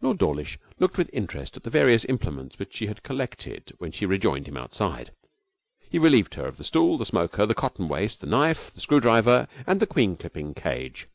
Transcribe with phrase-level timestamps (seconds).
[0.00, 4.06] Lord Dawlish looked with interest at the various implements which she had collected when she
[4.06, 5.12] rejoined him outside.
[5.90, 9.46] He relieved her of the stool, the smoker, the cotton waste, the knife, the screwdriver,
[9.66, 11.06] and the queen clipping cage.